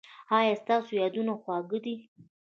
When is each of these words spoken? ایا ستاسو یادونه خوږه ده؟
ایا 0.37 0.53
ستاسو 0.61 0.91
یادونه 1.01 1.33
خوږه 1.41 1.79
ده؟ 1.83 1.95